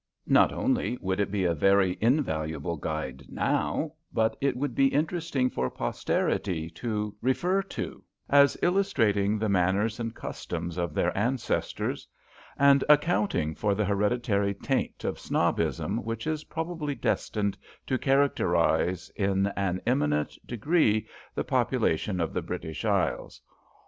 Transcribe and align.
Not 0.25 0.51
only 0.51 0.97
would 0.99 1.19
it 1.19 1.29
be 1.29 1.43
a 1.43 1.53
very 1.53 1.95
invaluable 2.01 2.75
guide 2.75 3.25
now, 3.29 3.93
but 4.11 4.35
it 4.41 4.57
would 4.57 4.73
be 4.73 4.87
interesting 4.87 5.47
for 5.47 5.69
posterity 5.69 6.71
to 6.71 7.15
refer 7.21 7.61
to 7.61 8.03
as 8.27 8.57
illustrating 8.63 9.37
the 9.37 9.47
manners 9.47 9.99
and 9.99 10.15
customs 10.15 10.79
of 10.79 10.95
their 10.95 11.15
ancestors, 11.15 12.07
and 12.57 12.83
accounting 12.89 13.53
for 13.53 13.75
the 13.75 13.85
hereditary 13.85 14.55
taint 14.55 15.03
of 15.03 15.19
snobbism 15.19 16.03
which 16.03 16.25
is 16.25 16.45
probably 16.45 16.95
destined 16.95 17.55
to 17.85 17.99
characterise 17.99 19.11
in 19.15 19.51
an 19.55 19.79
eminent 19.85 20.35
degree 20.47 21.07
the 21.35 21.43
population 21.43 22.19
of 22.19 22.33
the 22.33 22.41
British 22.41 22.83
Isles. 22.85 23.39